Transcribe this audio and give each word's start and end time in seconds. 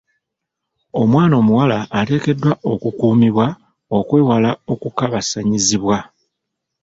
Omwana 1.01 1.33
omuwala 1.41 1.77
ateekeddwa 1.99 2.51
okukuumibwa 2.71 3.47
okwewala 3.97 4.51
okukabasanyizibwa. 4.73 5.97